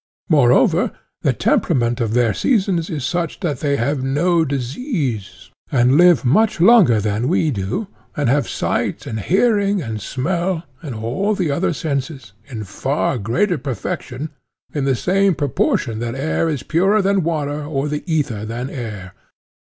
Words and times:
Moreover, 0.29 0.93
the 1.21 1.31
temperament 1.31 2.01
of 2.01 2.15
their 2.15 2.33
seasons 2.33 2.89
is 2.89 3.05
such 3.05 3.39
that 3.41 3.59
they 3.59 3.75
have 3.75 4.01
no 4.03 4.43
disease, 4.43 5.51
and 5.71 5.95
live 5.95 6.25
much 6.25 6.59
longer 6.59 6.99
than 6.99 7.27
we 7.27 7.51
do, 7.51 7.85
and 8.17 8.27
have 8.27 8.49
sight 8.49 9.05
and 9.05 9.19
hearing 9.19 9.79
and 9.79 10.01
smell, 10.01 10.63
and 10.81 10.95
all 10.95 11.35
the 11.35 11.51
other 11.51 11.71
senses, 11.71 12.33
in 12.47 12.63
far 12.63 13.19
greater 13.19 13.59
perfection, 13.59 14.31
in 14.73 14.85
the 14.85 14.95
same 14.95 15.35
proportion 15.35 15.99
that 15.99 16.15
air 16.15 16.49
is 16.49 16.63
purer 16.63 17.03
than 17.03 17.21
water 17.21 17.63
or 17.63 17.87
the 17.87 18.01
ether 18.11 18.43
than 18.43 18.71
air. 18.71 19.13